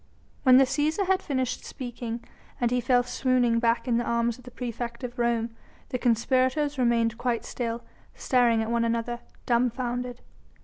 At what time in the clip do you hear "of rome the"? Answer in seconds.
5.03-5.99